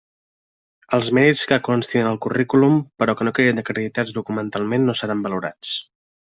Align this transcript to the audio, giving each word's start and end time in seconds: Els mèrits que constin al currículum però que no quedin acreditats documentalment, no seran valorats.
Els 0.97 1.09
mèrits 1.17 1.43
que 1.51 1.59
constin 1.67 2.09
al 2.13 2.17
currículum 2.27 2.79
però 3.03 3.15
que 3.19 3.27
no 3.29 3.35
quedin 3.41 3.63
acreditats 3.65 4.15
documentalment, 4.17 4.89
no 4.89 4.97
seran 5.03 5.23
valorats. 5.29 5.77